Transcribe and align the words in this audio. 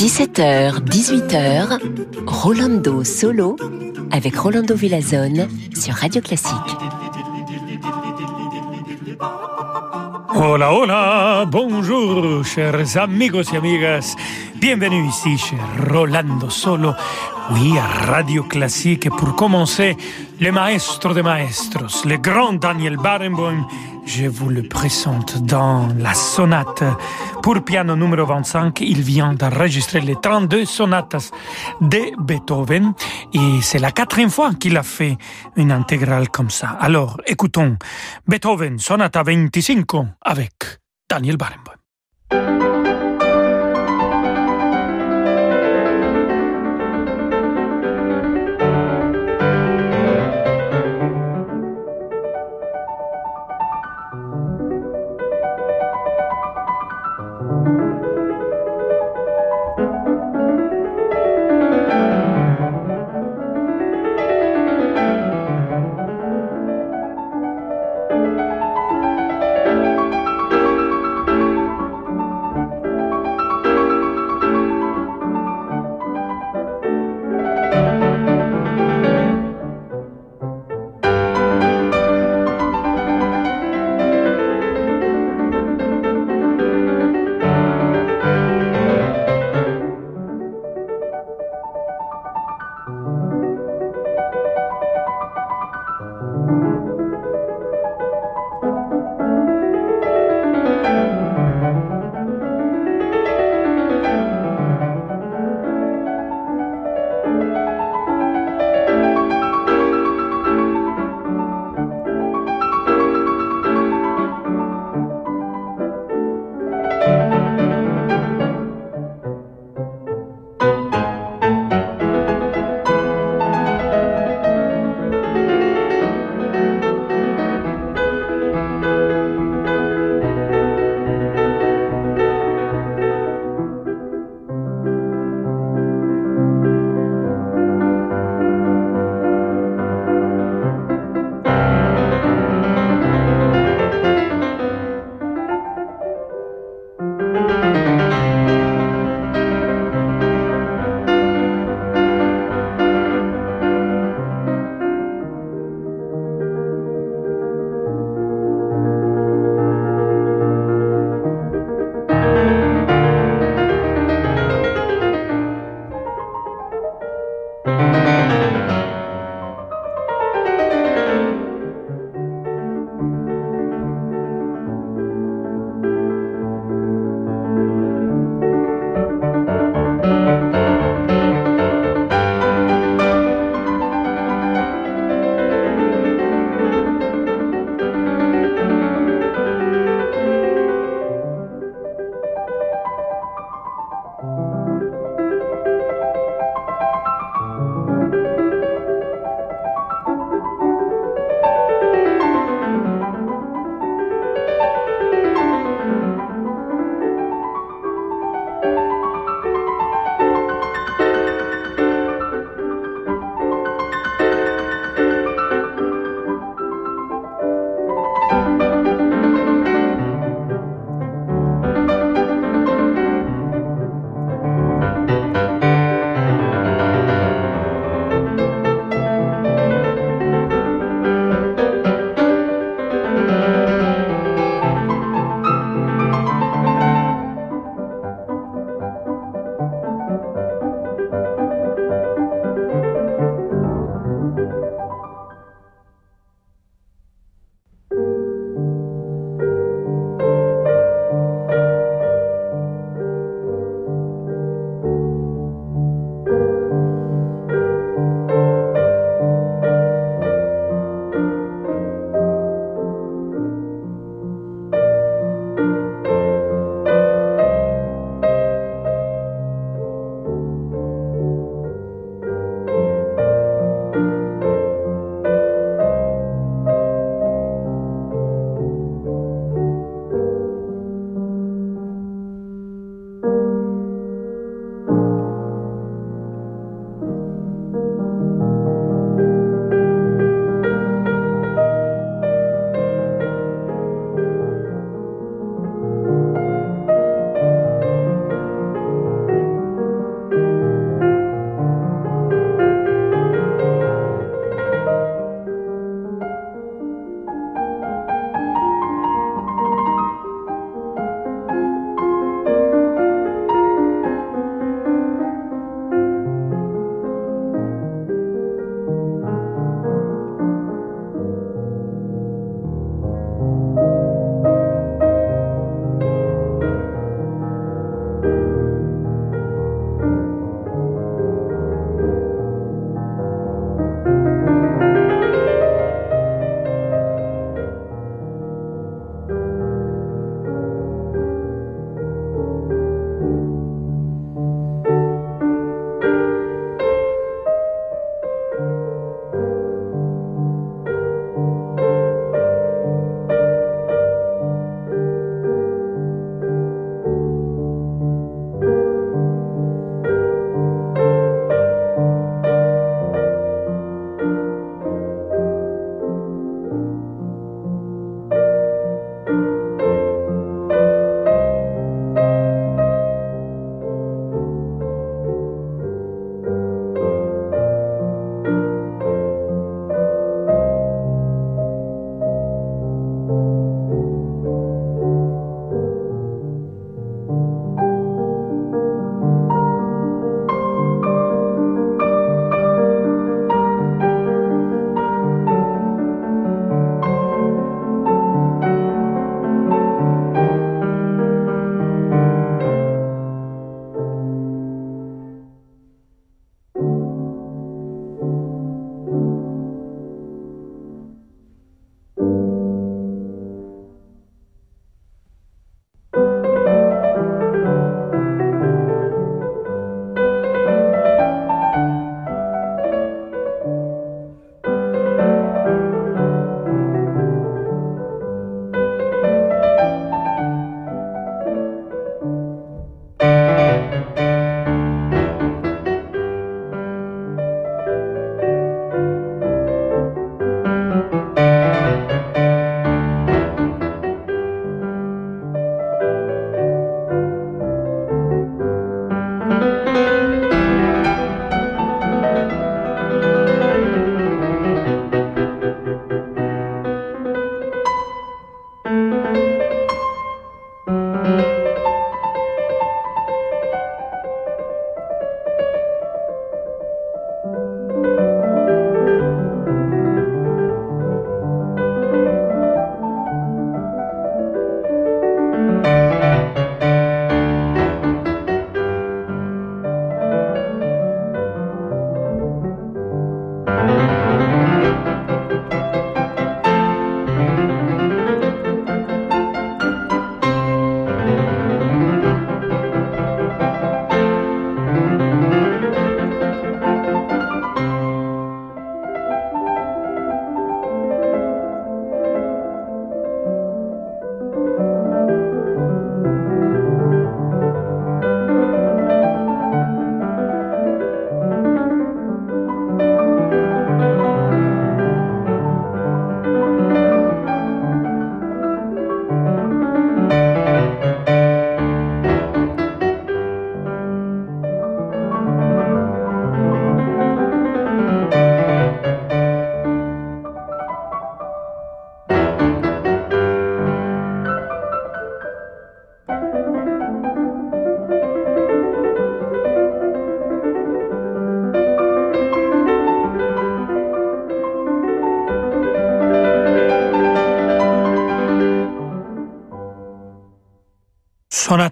17h, 0.00 0.80
18h, 0.88 1.78
Rolando 2.26 3.04
Solo 3.04 3.56
avec 4.10 4.34
Rolando 4.36 4.74
Villazone 4.74 5.46
sur 5.74 5.92
Radio 5.92 6.22
Classique. 6.22 6.54
Hola, 10.34 10.72
hola, 10.72 11.44
bonjour, 11.46 12.46
chers 12.46 12.96
amigos 12.96 13.52
y 13.52 13.56
amigas. 13.56 14.16
Bienvenue 14.58 15.06
ici 15.06 15.36
chez 15.36 15.58
Rolando 15.90 16.48
Solo, 16.48 16.94
oui, 17.50 17.78
à 17.78 17.86
Radio 17.86 18.42
Classique. 18.44 19.06
Et 19.06 19.10
pour 19.10 19.34
commencer, 19.36 19.96
le 20.40 20.52
maestro 20.52 21.12
de 21.14 21.22
maestros, 21.22 22.04
le 22.04 22.16
grand 22.16 22.54
Daniel 22.54 22.96
Barenboim, 22.96 23.66
je 24.06 24.26
vous 24.26 24.48
le 24.48 24.62
présente 24.62 25.42
dans 25.42 25.88
la 25.98 26.14
sonate 26.14 26.82
pour 27.42 27.62
piano 27.62 27.96
numéro 27.96 28.26
25. 28.26 28.80
Il 28.80 29.02
vient 29.02 29.34
d'enregistrer 29.34 30.00
les 30.00 30.16
32 30.16 30.64
sonates 30.64 31.32
de 31.80 32.12
Beethoven 32.22 32.92
et 33.32 33.60
c'est 33.62 33.78
la 33.78 33.92
quatrième 33.92 34.30
fois 34.30 34.54
qu'il 34.54 34.76
a 34.76 34.82
fait 34.82 35.16
une 35.56 35.72
intégrale 35.72 36.28
comme 36.28 36.50
ça. 36.50 36.70
Alors, 36.80 37.20
écoutons 37.26 37.76
Beethoven, 38.26 38.78
sonata 38.78 39.22
25 39.22 39.84
avec 40.22 40.52
Daniel 41.08 41.36
Barenboim. 41.36 42.69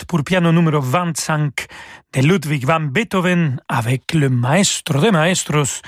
Pour 0.08 0.24
piano 0.24 0.50
numéro 0.50 0.80
25 0.80 1.66
de 2.14 2.20
Ludwig 2.22 2.64
van 2.64 2.80
Beethoven 2.80 3.60
avec 3.68 4.14
le 4.14 4.30
maestro 4.30 4.98
de 4.98 5.10
maestros 5.10 5.82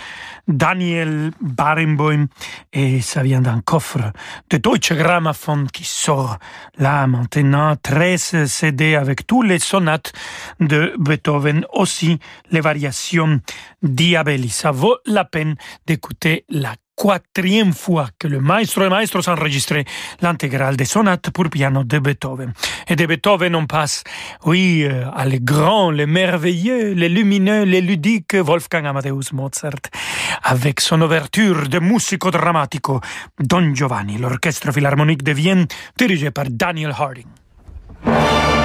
Daniel 0.46 1.32
Barenboim 1.40 2.26
et 2.72 3.00
ça 3.00 3.22
vient 3.22 3.40
d'un 3.40 3.62
coffre 3.62 4.12
de 4.50 4.58
Deutsche 4.58 4.92
Grammophon 4.92 5.64
qui 5.72 5.84
sort 5.84 6.36
là 6.76 7.06
maintenant 7.06 7.74
13 7.76 8.44
CD 8.44 8.94
avec 8.94 9.26
tous 9.26 9.42
les 9.42 9.58
sonates 9.58 10.12
de 10.60 10.94
Beethoven 10.98 11.64
aussi 11.72 12.18
les 12.50 12.60
variations 12.60 13.40
Diabelli. 13.82 14.50
Ça 14.50 14.70
vaut 14.70 14.98
la 15.06 15.24
peine 15.24 15.54
d'écouter 15.86 16.44
la 16.50 16.74
quatrième 17.00 17.72
fois 17.72 18.08
que 18.18 18.28
le 18.28 18.40
maestro 18.40 18.84
et 18.84 18.88
maestro 18.88 19.22
s'enregistrait 19.22 19.84
l'intégrale 20.20 20.76
des 20.76 20.84
sonates 20.84 21.30
pour 21.30 21.48
piano 21.48 21.82
de 21.82 21.98
Beethoven. 21.98 22.52
Et 22.88 22.96
de 22.96 23.06
Beethoven, 23.06 23.54
on 23.54 23.66
passe, 23.66 24.04
oui, 24.44 24.84
euh, 24.84 25.04
à 25.14 25.24
les 25.24 25.40
grands, 25.40 25.90
les 25.90 26.06
merveilleux, 26.06 26.92
les 26.92 27.08
lumineux, 27.08 27.64
les 27.64 27.80
ludiques 27.80 28.34
Wolfgang 28.34 28.86
Amadeus 28.86 29.32
Mozart, 29.32 29.88
avec 30.42 30.80
son 30.80 31.00
ouverture 31.00 31.68
de 31.68 31.78
musico 31.78 32.30
drammatico 32.30 33.00
Don 33.38 33.74
Giovanni, 33.74 34.18
l'orchestre 34.18 34.70
philharmonique 34.70 35.22
de 35.22 35.32
Vienne, 35.32 35.66
dirigé 35.96 36.30
par 36.30 36.44
Daniel 36.50 36.94
Harding. 36.96 38.59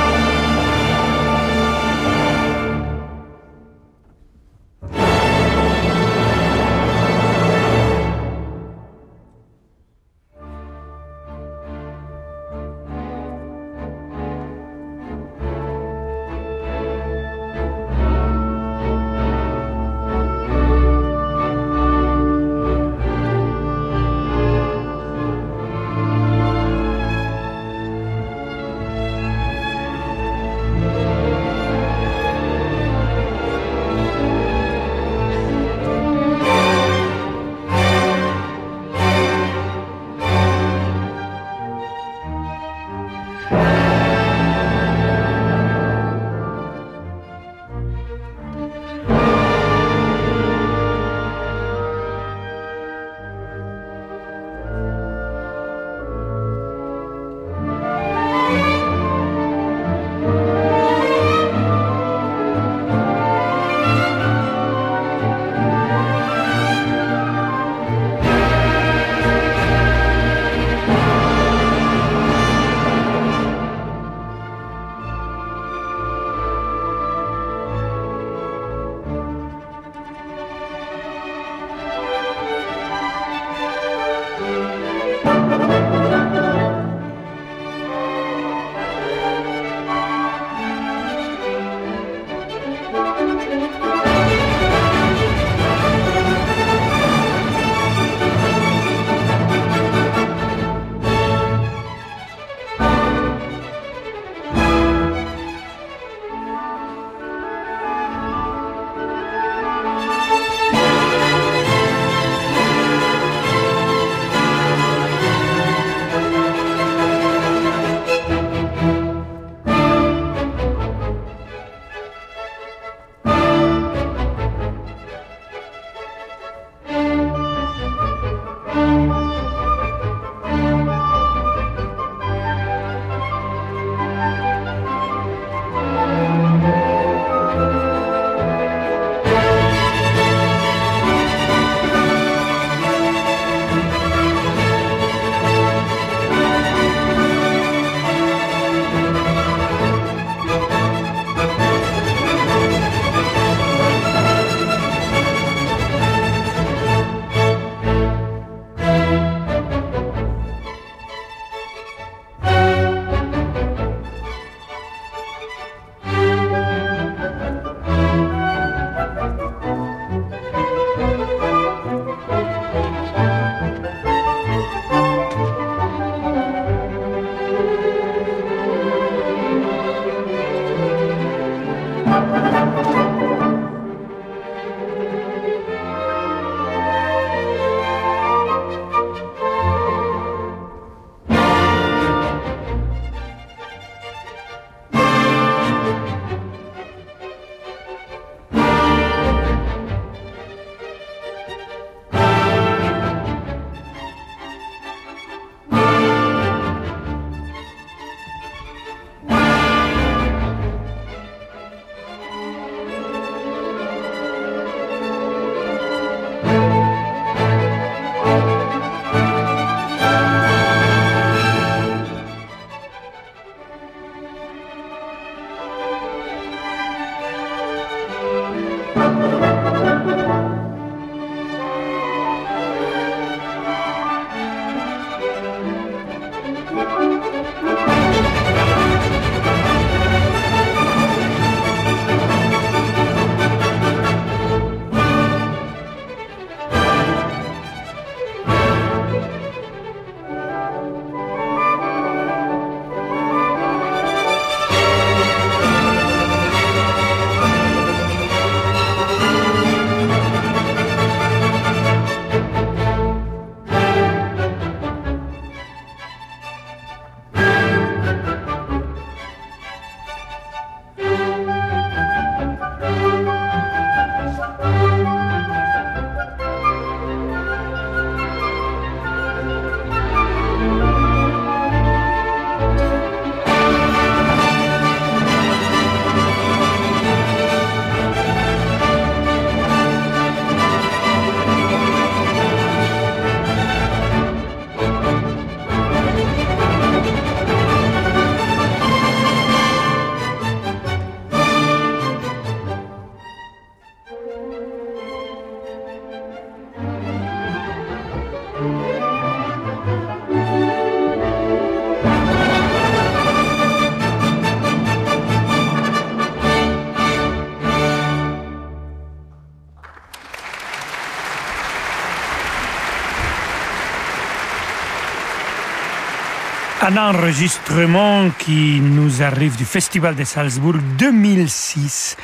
Un 326.95 327.09
enregistrement 327.09 328.29
qui 328.39 328.79
nous 328.79 329.21
arrive 329.21 329.57
du 329.57 329.65
Festival 329.65 330.15
de 330.15 330.23
Salzbourg 330.23 330.77
2006. 330.97 332.15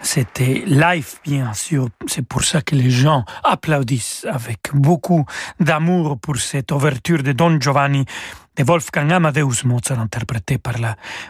C'était 0.00 0.62
live, 0.64 1.14
bien 1.24 1.52
sûr. 1.54 1.88
C'est 2.06 2.24
pour 2.24 2.44
ça 2.44 2.60
que 2.60 2.76
les 2.76 2.90
gens 2.90 3.24
applaudissent 3.42 4.24
avec 4.30 4.70
beaucoup 4.74 5.24
d'amour 5.58 6.20
pour 6.20 6.36
cette 6.36 6.70
ouverture 6.70 7.24
de 7.24 7.32
Don 7.32 7.58
Giovanni 7.60 8.04
de 8.56 8.62
Wolfgang 8.62 9.10
Amadeus 9.10 9.64
Mozart, 9.64 9.98
interprété 9.98 10.56
par 10.56 10.74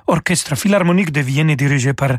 l'Orchestre 0.06 0.54
Philharmonique 0.54 1.12
de 1.12 1.22
Vienne 1.22 1.54
dirigé 1.54 1.94
par 1.94 2.18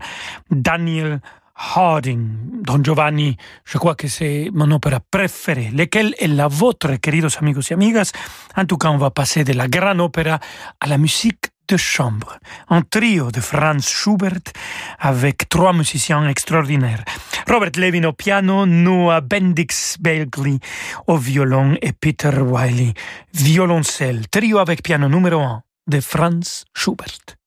Daniel 0.49 1.19
Harding, 1.55 2.61
Don 2.63 2.83
Giovanni, 2.83 3.37
je 3.63 3.77
crois 3.77 3.95
que 3.95 4.07
c'est 4.07 4.49
mon 4.53 4.71
opéra 4.71 4.99
préféré. 4.99 5.69
Lequel 5.73 6.15
est 6.19 6.27
la 6.27 6.47
vôtre, 6.47 6.95
queridos 6.95 7.37
amigos 7.39 7.69
y 7.69 7.73
amigas? 7.73 8.11
En 8.55 8.65
tout 8.65 8.77
cas, 8.77 8.89
on 8.89 8.97
va 8.97 9.11
passer 9.11 9.43
de 9.43 9.53
la 9.53 9.67
grande 9.67 10.01
opéra 10.01 10.39
à 10.79 10.87
la 10.87 10.97
musique 10.97 11.51
de 11.67 11.77
chambre. 11.77 12.39
Un 12.69 12.81
trio 12.81 13.31
de 13.31 13.39
Franz 13.39 13.87
Schubert 13.87 14.51
avec 14.99 15.47
trois 15.47 15.73
musiciens 15.73 16.27
extraordinaires. 16.27 17.03
Robert 17.47 17.71
Levin 17.77 18.05
au 18.05 18.13
piano, 18.13 18.65
Noah 18.65 19.21
Bendix 19.21 19.97
Bagley 19.99 20.59
au 21.07 21.17
violon 21.17 21.77
et 21.81 21.93
Peter 21.93 22.37
Wiley 22.39 22.93
violoncelle. 23.33 24.27
Trio 24.29 24.57
avec 24.57 24.81
piano 24.83 25.07
numéro 25.07 25.41
un 25.41 25.61
de 25.87 25.99
Franz 25.99 26.65
Schubert. 26.75 27.37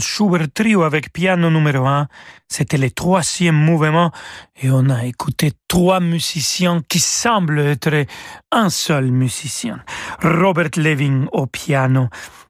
Schubert 0.00 0.48
Trio 0.52 0.82
avec 0.82 1.12
piano 1.12 1.50
numéro 1.50 1.86
1. 1.86 2.08
C'était 2.48 2.78
le 2.78 2.90
troisième 2.90 3.54
mouvement 3.54 4.10
et 4.60 4.70
on 4.70 4.90
a 4.90 5.04
écouté 5.04 5.52
trois 5.68 6.00
musiciens 6.00 6.82
qui 6.88 6.98
semblent 6.98 7.60
être 7.60 8.06
un 8.50 8.70
seul 8.70 9.10
musicien. 9.12 9.80
Robert 10.22 10.70
Levin 10.76 11.26
au 11.32 11.46
piano, 11.46 12.08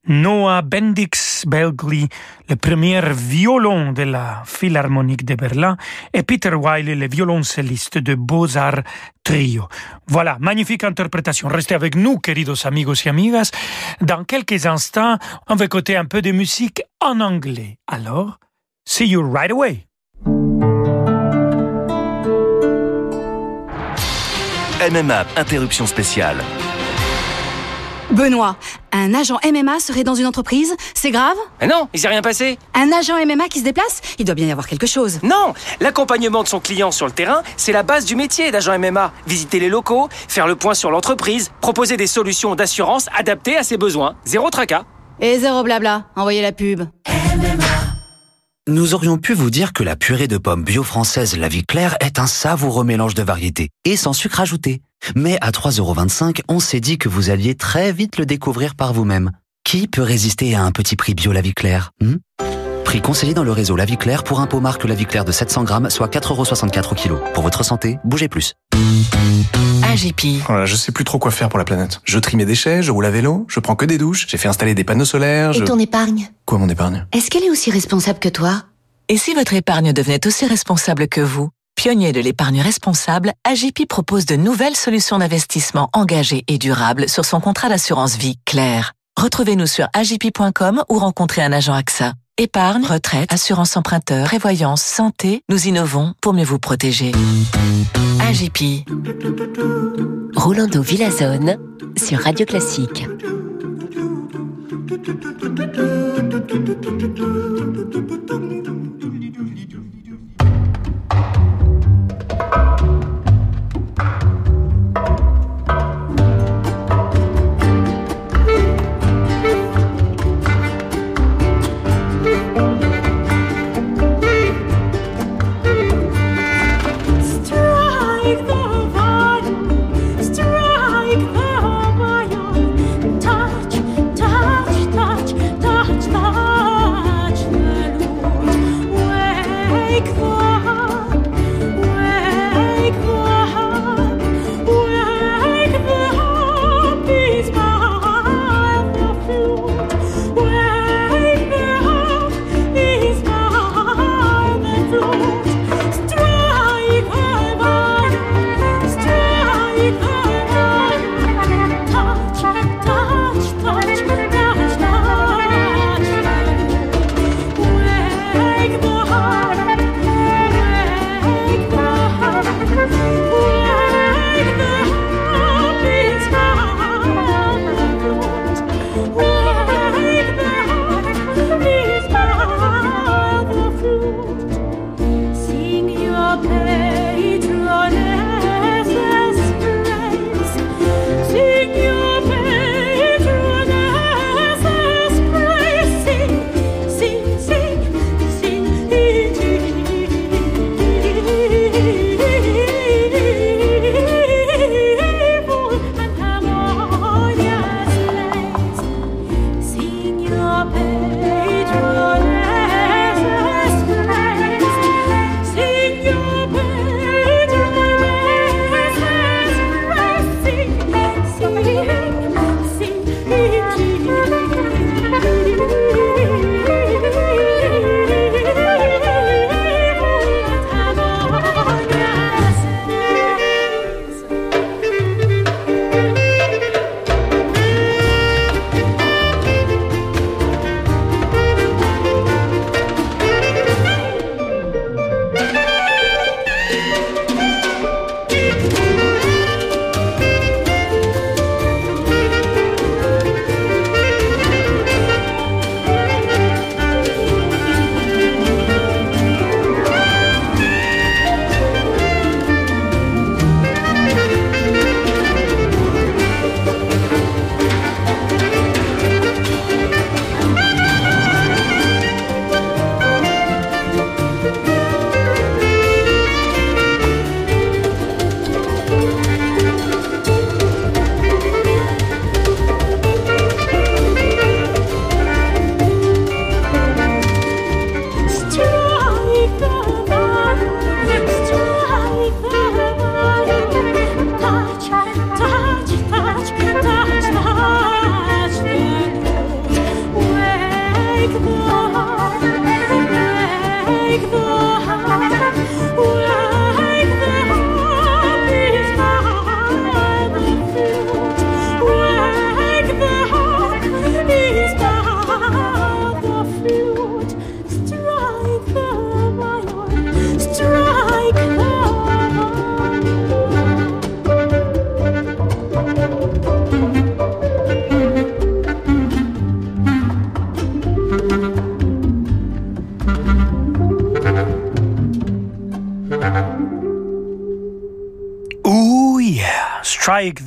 Noah 0.08 0.62
Bendix 0.62 1.44
Belgli, 1.46 2.08
le 2.48 2.56
premier 2.56 3.00
violon 3.12 3.92
de 3.92 4.02
la 4.02 4.42
Philharmonique 4.46 5.24
de 5.24 5.34
Berlin, 5.34 5.76
et 6.12 6.22
Peter 6.22 6.54
Wiley, 6.54 6.94
le 6.94 7.08
violoncelliste 7.08 7.98
de 7.98 8.14
Beaux-Arts 8.14 8.82
Trio. 9.24 9.68
Voilà, 10.06 10.36
magnifique 10.40 10.84
interprétation. 10.84 11.48
Restez 11.48 11.74
avec 11.74 11.96
nous, 11.96 12.18
queridos 12.18 12.66
amigos 12.66 13.04
y 13.04 13.08
amigas. 13.08 13.50
Dans 14.00 14.24
quelques 14.24 14.66
instants, 14.66 15.18
on 15.48 15.56
va 15.56 15.64
écouter 15.66 15.96
un 15.96 16.06
peu 16.06 16.22
de 16.22 16.32
musique 16.32 16.82
en 17.00 17.20
anglais. 17.20 17.78
Alors, 17.86 18.38
see 18.86 19.06
you 19.06 19.22
right 19.22 19.50
away. 19.50 19.86
MMA, 24.80 25.26
interruption 25.36 25.86
spéciale. 25.86 26.38
Benoît, 28.12 28.56
un 28.92 29.14
agent 29.14 29.38
MMA 29.44 29.78
serait 29.78 30.02
dans 30.02 30.16
une 30.16 30.26
entreprise 30.26 30.74
C'est 30.94 31.12
grave? 31.12 31.36
Mais 31.60 31.68
non, 31.68 31.88
il 31.94 32.00
s'est 32.00 32.08
rien 32.08 32.22
passé. 32.22 32.58
Un 32.74 32.90
agent 32.92 33.14
MMA 33.24 33.48
qui 33.48 33.60
se 33.60 33.64
déplace 33.64 34.00
Il 34.18 34.24
doit 34.24 34.34
bien 34.34 34.48
y 34.48 34.50
avoir 34.50 34.66
quelque 34.66 34.86
chose. 34.86 35.20
Non, 35.22 35.54
l'accompagnement 35.80 36.42
de 36.42 36.48
son 36.48 36.58
client 36.58 36.90
sur 36.90 37.06
le 37.06 37.12
terrain, 37.12 37.42
c'est 37.56 37.72
la 37.72 37.84
base 37.84 38.04
du 38.04 38.16
métier 38.16 38.50
d'agent 38.50 38.76
MMA. 38.78 39.12
Visiter 39.26 39.60
les 39.60 39.68
locaux, 39.68 40.08
faire 40.28 40.48
le 40.48 40.56
point 40.56 40.74
sur 40.74 40.90
l'entreprise, 40.90 41.50
proposer 41.60 41.96
des 41.96 42.08
solutions 42.08 42.56
d'assurance 42.56 43.06
adaptées 43.16 43.56
à 43.56 43.62
ses 43.62 43.76
besoins. 43.76 44.16
Zéro 44.24 44.50
tracas. 44.50 44.82
Et 45.20 45.38
zéro 45.38 45.62
blabla, 45.62 46.06
envoyez 46.16 46.42
la 46.42 46.52
pub. 46.52 46.82
Nous 48.66 48.94
aurions 48.94 49.18
pu 49.18 49.34
vous 49.34 49.50
dire 49.50 49.72
que 49.72 49.82
la 49.82 49.96
purée 49.96 50.28
de 50.28 50.38
pommes 50.38 50.64
bio 50.64 50.82
française 50.82 51.36
La 51.36 51.48
Vie 51.48 51.64
Claire 51.64 51.96
est 52.00 52.18
un 52.18 52.26
savoureux 52.26 52.84
mélange 52.84 53.14
de 53.14 53.22
variétés 53.22 53.70
et 53.84 53.96
sans 53.96 54.12
sucre 54.12 54.40
ajouté. 54.40 54.80
Mais 55.14 55.38
à 55.40 55.50
3,25€, 55.50 56.40
on 56.48 56.60
s'est 56.60 56.80
dit 56.80 56.98
que 56.98 57.08
vous 57.08 57.30
alliez 57.30 57.54
très 57.54 57.92
vite 57.92 58.18
le 58.18 58.26
découvrir 58.26 58.74
par 58.74 58.92
vous-même. 58.92 59.30
Qui 59.64 59.88
peut 59.88 60.02
résister 60.02 60.54
à 60.54 60.62
un 60.62 60.72
petit 60.72 60.96
prix 60.96 61.14
bio 61.14 61.32
La 61.32 61.40
Vie 61.40 61.54
Claire 61.54 61.92
hmm? 62.00 62.16
Prix 62.84 63.02
conseillé 63.02 63.34
dans 63.34 63.44
le 63.44 63.52
réseau 63.52 63.76
La 63.76 63.84
Vie 63.84 63.96
Claire 63.96 64.24
pour 64.24 64.40
un 64.40 64.46
pot 64.46 64.58
marque 64.58 64.84
La 64.84 64.94
Vie 64.94 65.06
Claire 65.06 65.24
de 65.24 65.32
700 65.32 65.62
grammes, 65.62 65.90
soit 65.90 66.12
4,64€ 66.12 66.90
au 66.90 66.94
kilo. 66.94 67.20
Pour 67.34 67.44
votre 67.44 67.62
santé, 67.64 67.98
bougez 68.04 68.28
plus. 68.28 68.54
AGP. 69.84 70.42
Voilà, 70.46 70.66
je 70.66 70.74
sais 70.74 70.92
plus 70.92 71.04
trop 71.04 71.18
quoi 71.18 71.30
faire 71.30 71.48
pour 71.48 71.58
la 71.58 71.64
planète. 71.64 72.00
Je 72.04 72.18
trie 72.18 72.36
mes 72.36 72.44
déchets, 72.44 72.82
je 72.82 72.90
roule 72.90 73.06
à 73.06 73.10
vélo, 73.10 73.46
je 73.48 73.60
prends 73.60 73.76
que 73.76 73.84
des 73.84 73.98
douches, 73.98 74.26
j'ai 74.28 74.38
fait 74.38 74.48
installer 74.48 74.74
des 74.74 74.84
panneaux 74.84 75.04
solaires. 75.04 75.54
Et 75.54 75.64
ton 75.64 75.78
épargne? 75.78 76.30
Quoi 76.46 76.58
mon 76.58 76.68
épargne? 76.68 77.06
Est-ce 77.12 77.30
qu'elle 77.30 77.44
est 77.44 77.50
aussi 77.50 77.70
responsable 77.70 78.18
que 78.18 78.28
toi? 78.28 78.64
Et 79.08 79.16
si 79.16 79.34
votre 79.34 79.54
épargne 79.54 79.92
devenait 79.92 80.26
aussi 80.26 80.46
responsable 80.46 81.08
que 81.08 81.20
vous? 81.20 81.50
Pionnier 81.80 82.12
de 82.12 82.20
l'épargne 82.20 82.60
responsable, 82.60 83.32
AGP 83.48 83.88
propose 83.88 84.26
de 84.26 84.36
nouvelles 84.36 84.76
solutions 84.76 85.16
d'investissement 85.16 85.88
engagées 85.94 86.44
et 86.46 86.58
durables 86.58 87.08
sur 87.08 87.24
son 87.24 87.40
contrat 87.40 87.70
d'assurance 87.70 88.18
vie 88.18 88.36
clair. 88.44 88.92
Retrouvez-nous 89.18 89.66
sur 89.66 89.88
agp.com 89.94 90.84
ou 90.90 90.98
rencontrez 90.98 91.40
un 91.40 91.52
agent 91.52 91.72
AXA. 91.72 92.12
Épargne, 92.36 92.84
retraite, 92.84 93.32
assurance 93.32 93.78
emprunteur, 93.78 94.26
prévoyance, 94.26 94.82
santé, 94.82 95.40
nous 95.48 95.68
innovons 95.68 96.12
pour 96.20 96.34
mieux 96.34 96.44
vous 96.44 96.58
protéger. 96.58 97.12
AGP. 98.28 98.84
Rolando 100.36 100.82
Villazone 100.82 101.56
sur 101.96 102.20
Radio 102.20 102.44
Classique. 102.44 103.06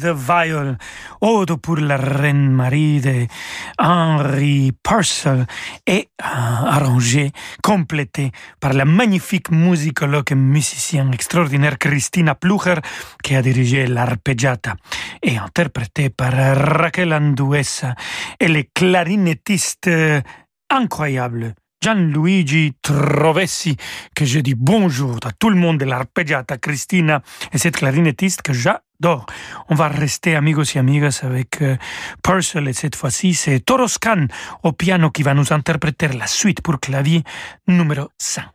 The 0.03 0.13
Viol, 0.13 0.77
Ode 1.21 1.55
pour 1.61 1.77
la 1.77 1.95
Reine 1.95 2.51
Marie 2.51 2.99
de 2.99 3.27
Henry 3.79 4.73
Purcell 4.83 5.45
et 5.87 6.09
euh, 6.21 6.25
arrangé, 6.25 7.31
complété 7.61 8.31
par 8.59 8.73
la 8.73 8.83
magnifique 8.83 9.49
musicologue 9.49 10.31
et 10.31 10.35
musicienne 10.35 11.13
extraordinaire 11.13 11.77
Christina 11.79 12.35
Plucher 12.35 12.75
qui 13.23 13.35
a 13.35 13.41
dirigé 13.41 13.87
l'arpeggiata 13.87 14.75
et 15.21 15.37
interprété 15.37 16.09
par 16.09 16.33
Raquel 16.33 17.13
Anduesa 17.13 17.95
et 18.39 18.49
les 18.49 18.69
clarinettistes 18.73 19.89
incroyables 20.69 21.55
Gianluigi 21.83 22.75
Trovessi, 22.81 23.75
que 24.15 24.23
je 24.23 24.39
dis 24.39 24.55
bonjour 24.55 25.17
à 25.25 25.33
tout 25.33 25.49
le 25.49 25.57
monde 25.57 25.79
de 25.79 25.83
l'arpeggiata, 25.83 26.57
Christina 26.57 27.21
et 27.51 27.57
cette 27.57 27.75
clarinettiste 27.75 28.41
que 28.41 28.53
j'adore. 28.53 29.25
On 29.67 29.75
va 29.75 29.89
rester 29.89 30.37
amigos 30.37 30.63
et 30.75 30.79
amigas 30.79 31.19
avec 31.23 31.61
euh, 31.61 31.75
Purcell 32.23 32.69
et 32.69 32.73
cette 32.73 32.95
fois-ci 32.95 33.33
c'est 33.33 33.59
Toroscan 33.59 34.27
au 34.63 34.71
piano 34.71 35.11
qui 35.11 35.23
va 35.23 35.33
nous 35.33 35.51
interpréter 35.51 36.07
la 36.07 36.27
suite 36.27 36.61
pour 36.61 36.79
clavier 36.79 37.21
numéro 37.67 38.07
5. 38.17 38.45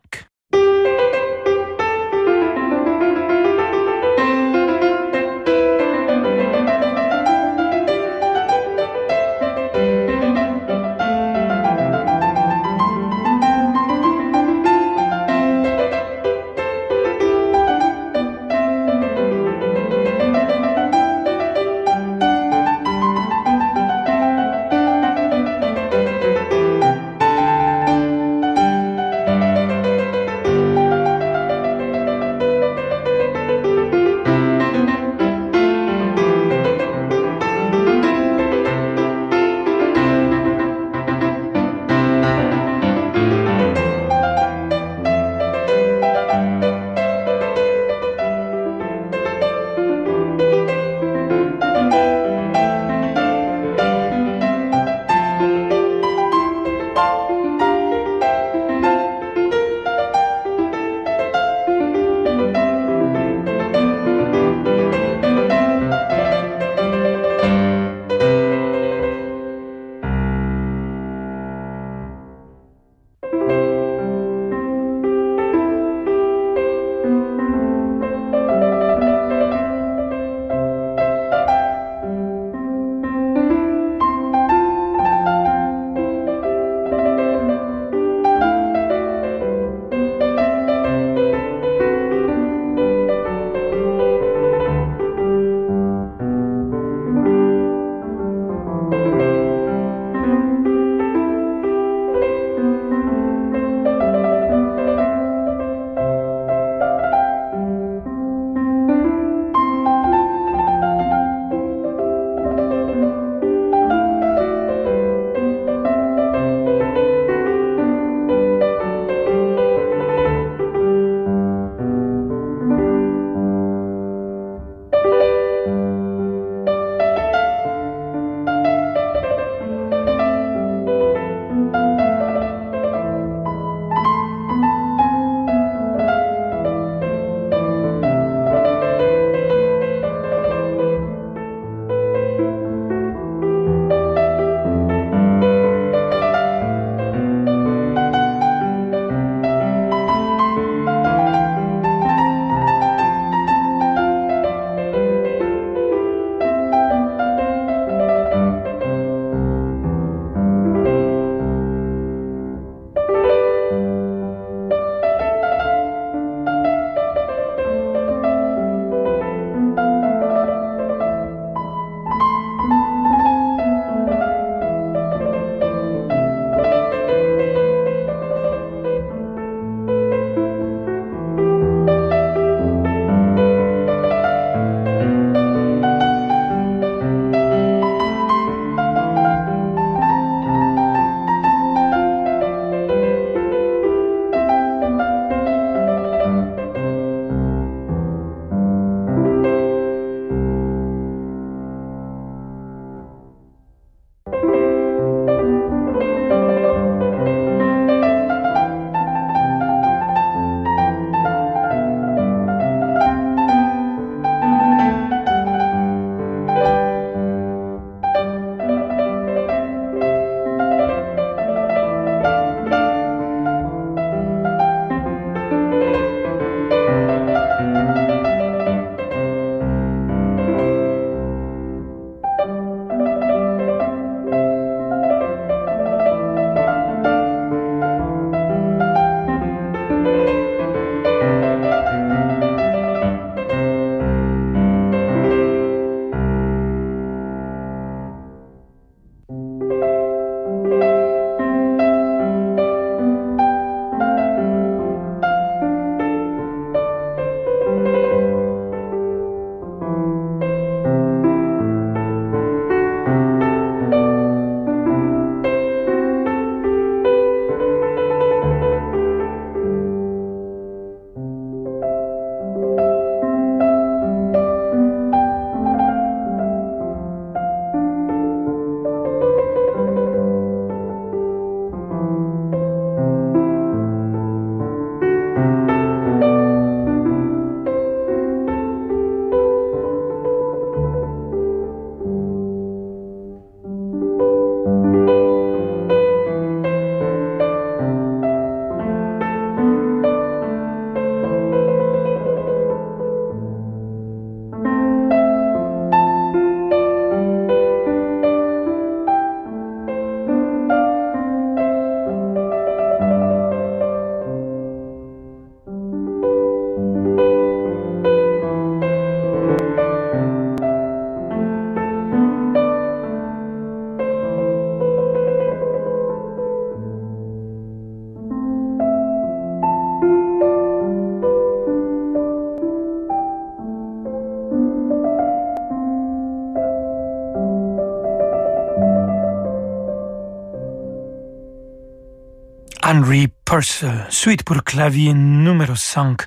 Purcell, 343.59 344.05
suite 344.07 344.43
pour 344.43 344.63
clavier 344.63 345.13
numéro 345.13 345.75
5, 345.75 346.21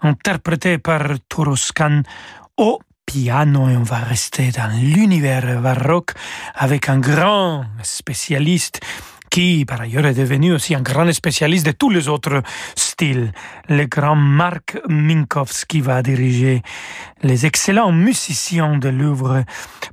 interprété 0.00 0.78
par 0.78 1.02
Toroscan 1.28 2.00
au 2.56 2.78
piano 3.04 3.68
et 3.68 3.76
on 3.76 3.82
va 3.82 3.98
rester 3.98 4.50
dans 4.50 4.72
l'univers 4.80 5.60
baroque 5.60 6.12
avec 6.54 6.88
un 6.88 6.98
grand 6.98 7.66
spécialiste 7.82 8.80
qui 9.30 9.66
par 9.66 9.82
ailleurs 9.82 10.06
est 10.06 10.14
devenu 10.14 10.54
aussi 10.54 10.74
un 10.74 10.80
grand 10.80 11.12
spécialiste 11.12 11.66
de 11.66 11.72
tous 11.72 11.90
les 11.90 12.08
autres 12.08 12.42
styles. 12.74 13.30
Le 13.68 13.84
grand 13.84 14.16
Mark 14.16 14.78
Minkowski 14.88 15.82
va 15.82 16.00
diriger 16.00 16.62
les 17.22 17.44
excellents 17.44 17.92
musiciens 17.92 18.78
de 18.78 18.88
Louvre 18.88 19.44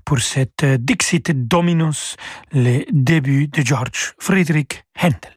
pour 0.05 0.19
cette 0.19 0.63
Dixit 0.63 1.49
Dominus, 1.49 2.15
le 2.53 2.85
début 2.93 3.49
de 3.49 3.61
George 3.61 4.13
Friedrich 4.19 4.85
Händel. 4.95 5.36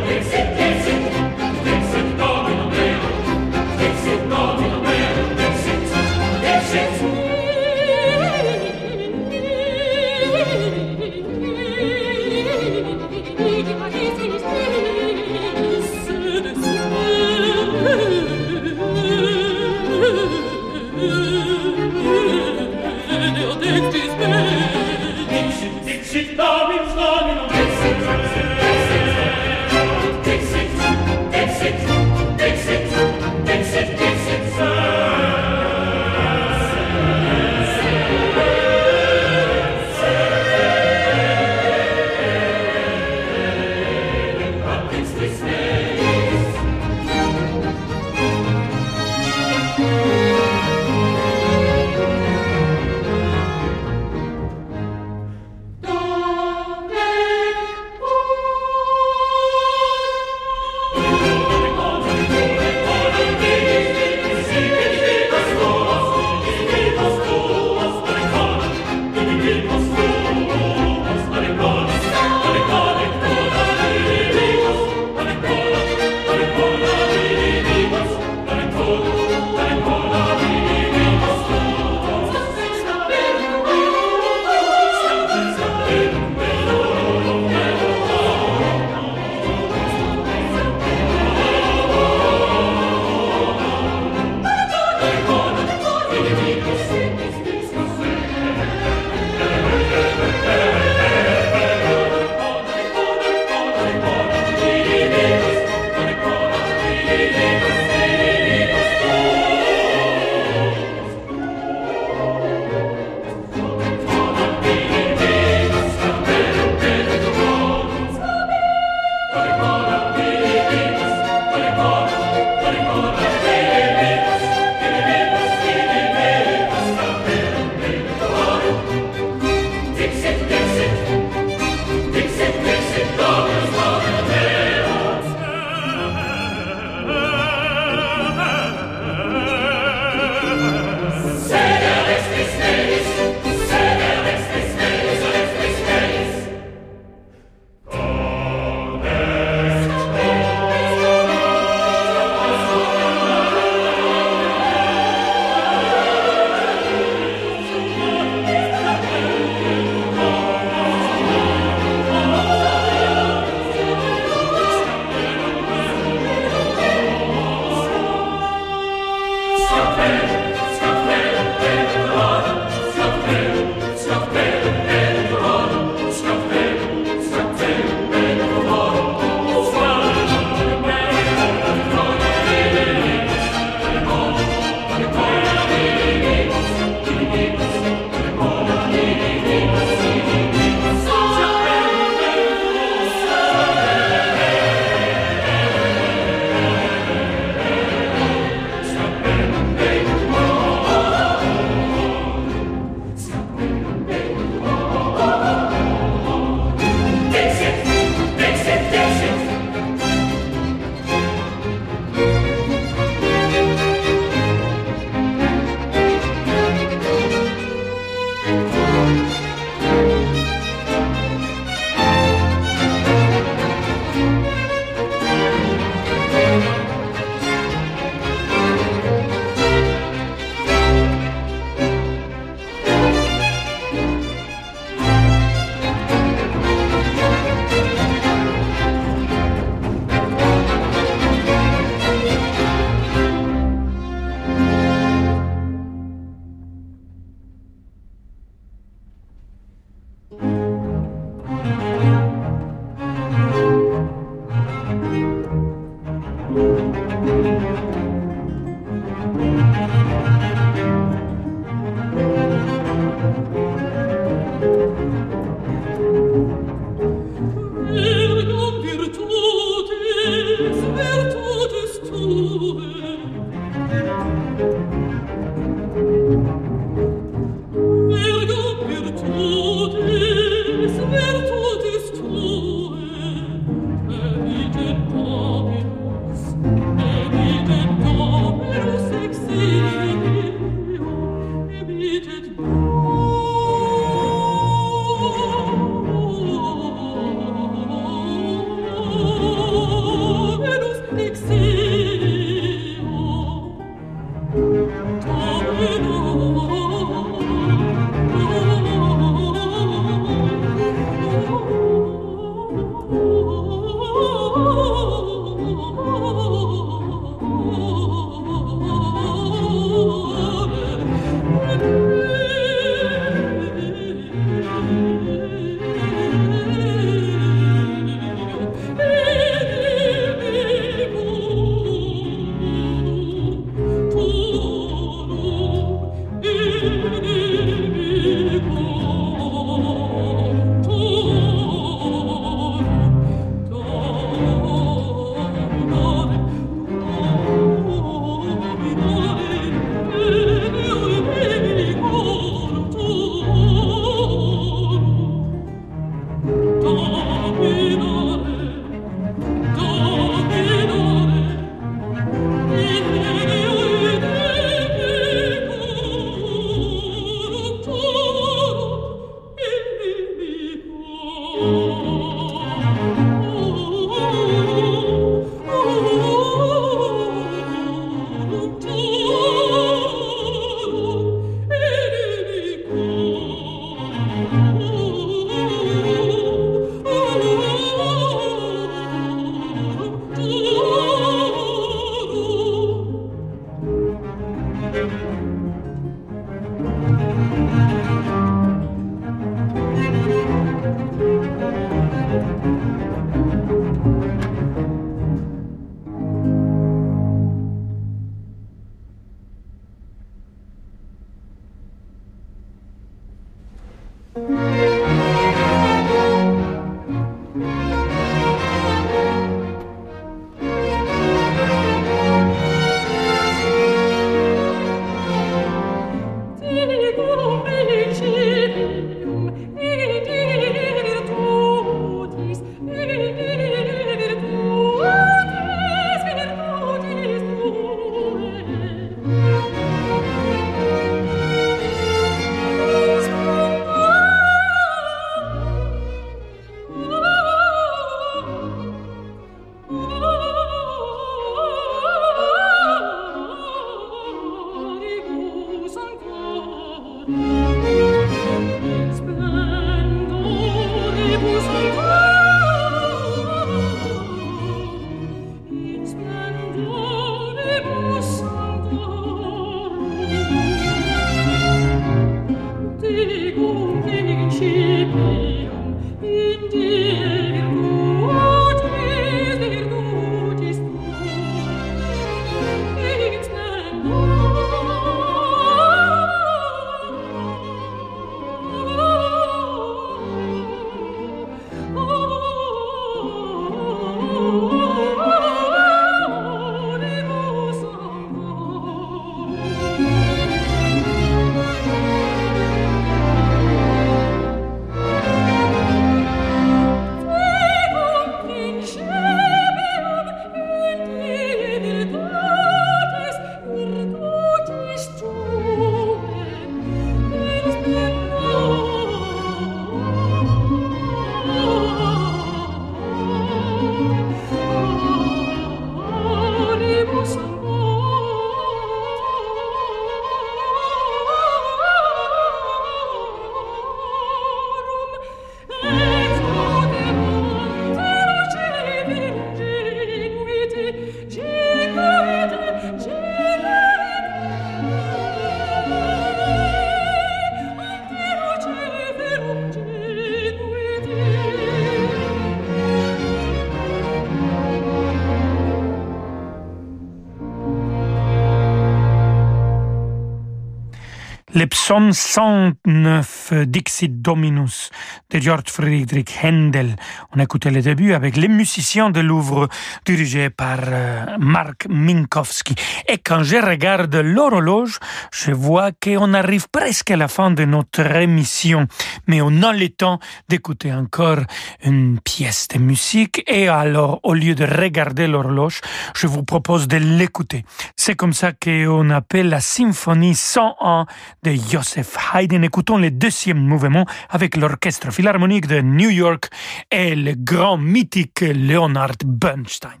Le 561.56 561.66
psaume 561.66 562.12
109 562.12 563.64
Dixit 563.66 564.20
Dominus 564.20 564.90
de 565.30 565.40
George 565.40 565.70
Friedrich 565.70 566.30
Händel. 566.42 566.96
On 567.34 567.40
a 567.40 567.44
écouté 567.44 567.70
le 567.70 567.80
début 567.80 568.12
avec 568.12 568.36
les 568.36 568.48
musiciens 568.48 569.08
de 569.08 569.20
Louvre 569.20 569.66
dirigés 570.04 570.50
par 570.50 570.80
euh, 570.86 571.24
Marc 571.38 571.86
Minkowski. 571.88 572.74
Et 573.08 573.16
quand 573.16 573.42
je 573.42 573.56
regarde 573.56 574.14
l'horloge, 574.16 574.98
je 575.32 575.50
vois 575.52 575.92
qu'on 575.92 576.34
arrive 576.34 576.66
presque 576.70 577.10
à 577.10 577.16
la 577.16 577.26
fin 577.26 577.50
de 577.50 577.64
notre 577.64 578.04
émission. 578.16 578.86
Mais 579.26 579.40
on 579.40 579.62
a 579.62 579.72
le 579.72 579.88
temps 579.88 580.20
d'écouter 580.50 580.92
encore 580.92 581.40
une 581.82 582.20
pièce 582.20 582.68
de 582.68 582.78
musique. 582.78 583.42
Et 583.46 583.68
alors, 583.68 584.20
au 584.24 584.34
lieu 584.34 584.54
de 584.54 584.66
regarder 584.66 585.26
l'horloge, 585.26 585.80
je 586.14 586.26
vous 586.26 586.42
propose 586.42 586.86
de 586.86 586.98
l'écouter. 586.98 587.64
C'est 587.96 588.14
comme 588.14 588.34
ça 588.34 588.52
qu'on 588.52 589.08
appelle 589.08 589.48
la 589.48 589.60
symphonie 589.60 590.34
101 590.34 591.06
de 591.46 591.54
Joseph 591.54 592.16
Haydn. 592.34 592.64
Écoutons 592.64 592.98
le 592.98 593.10
deuxième 593.12 593.58
mouvement 593.58 594.04
avec 594.30 594.56
l'Orchestre 594.56 595.12
Philharmonique 595.12 595.68
de 595.68 595.80
New 595.80 596.10
York 596.10 596.48
et 596.90 597.14
le 597.14 597.34
grand 597.36 597.78
mythique 597.78 598.40
Leonard 598.40 599.22
Bernstein. 599.24 600.00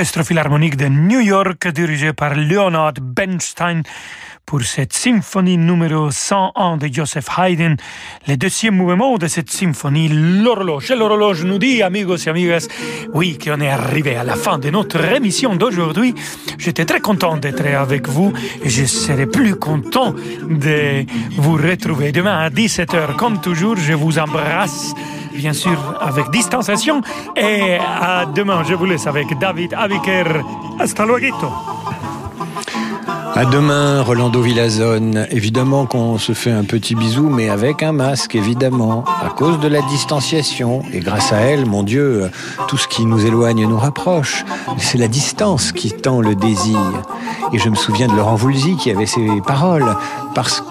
l'Orchestre 0.00 0.24
Philharmonique 0.24 0.78
de 0.78 0.86
New 0.86 1.20
York 1.20 1.68
dirigé 1.68 2.14
par 2.14 2.34
Leonard 2.34 2.94
Bernstein 3.02 3.82
pour 4.50 4.62
cette 4.62 4.92
symphonie 4.92 5.56
numéro 5.56 6.10
101 6.10 6.76
de 6.78 6.88
Joseph 6.92 7.28
Haydn. 7.38 7.76
Le 8.26 8.36
deuxième 8.36 8.74
mouvement 8.74 9.16
de 9.16 9.28
cette 9.28 9.48
symphonie, 9.48 10.08
l'horloge. 10.08 10.90
Et 10.90 10.96
l'horloge 10.96 11.44
nous 11.44 11.60
dit, 11.60 11.84
amigos 11.84 12.16
et 12.26 12.30
amigas, 12.30 12.66
oui, 13.14 13.38
qu'on 13.38 13.60
est 13.60 13.68
arrivé 13.68 14.16
à 14.16 14.24
la 14.24 14.34
fin 14.34 14.58
de 14.58 14.68
notre 14.70 15.04
émission 15.04 15.54
d'aujourd'hui. 15.54 16.16
J'étais 16.58 16.84
très 16.84 16.98
content 16.98 17.36
d'être 17.36 17.64
avec 17.64 18.08
vous 18.08 18.32
et 18.64 18.68
je 18.68 18.86
serai 18.86 19.26
plus 19.26 19.54
content 19.54 20.14
de 20.48 21.06
vous 21.36 21.54
retrouver 21.54 22.10
demain 22.10 22.40
à 22.40 22.50
17h. 22.50 23.14
Comme 23.14 23.40
toujours, 23.40 23.76
je 23.76 23.92
vous 23.92 24.18
embrasse 24.18 24.92
bien 25.32 25.52
sûr 25.52 25.78
avec 26.00 26.28
distanciation. 26.30 27.02
Et 27.36 27.78
à 27.78 28.26
demain, 28.26 28.64
je 28.68 28.74
vous 28.74 28.86
laisse 28.86 29.06
avec 29.06 29.28
David 29.38 29.74
Aviker. 29.74 30.42
Hasta 30.80 31.06
luego. 31.06 31.99
À 33.40 33.46
demain, 33.46 34.02
Rolando 34.02 34.42
Villazone. 34.42 35.26
Évidemment 35.30 35.86
qu'on 35.86 36.18
se 36.18 36.34
fait 36.34 36.50
un 36.50 36.64
petit 36.64 36.94
bisou, 36.94 37.30
mais 37.30 37.48
avec 37.48 37.82
un 37.82 37.92
masque, 37.92 38.34
évidemment, 38.34 39.02
à 39.06 39.30
cause 39.30 39.58
de 39.60 39.66
la 39.66 39.80
distanciation. 39.80 40.82
Et 40.92 41.00
grâce 41.00 41.32
à 41.32 41.38
elle, 41.38 41.64
mon 41.64 41.82
Dieu, 41.82 42.30
tout 42.68 42.76
ce 42.76 42.86
qui 42.86 43.06
nous 43.06 43.24
éloigne 43.24 43.66
nous 43.66 43.78
rapproche. 43.78 44.44
C'est 44.76 44.98
la 44.98 45.08
distance 45.08 45.72
qui 45.72 45.90
tend 45.90 46.20
le 46.20 46.34
désir. 46.34 46.78
Et 47.54 47.58
je 47.58 47.70
me 47.70 47.76
souviens 47.76 48.08
de 48.08 48.12
Laurent 48.12 48.34
Voulzy 48.34 48.76
qui 48.76 48.90
avait 48.90 49.06
ces 49.06 49.26
paroles. 49.46 49.96
Parce 50.34 50.62